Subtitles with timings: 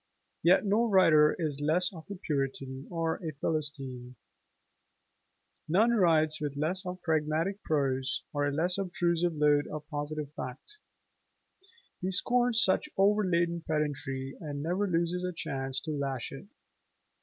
[0.41, 4.15] Yet no writer is less of a Puritan or a Philistine;
[5.69, 10.79] none writes with less of pragmatic purpose or a less obtrusive load of positive fact.
[12.01, 16.47] He scorns such overladen pedantry, and never loses a chance to lash it.